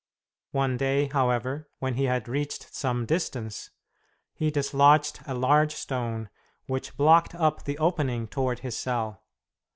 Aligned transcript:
One 0.49 0.77
day, 0.77 1.09
however, 1.09 1.69
when 1.77 1.93
he 1.93 2.05
had 2.05 2.27
reached 2.27 2.73
some 2.73 3.05
distance, 3.05 3.69
he 4.33 4.49
dislodged 4.49 5.19
a 5.27 5.35
large 5.35 5.75
stone 5.75 6.31
which 6.65 6.97
blocked 6.97 7.35
up 7.35 7.65
the 7.65 7.77
opening 7.77 8.25
toward 8.27 8.61
his 8.61 8.75
cell. 8.75 9.21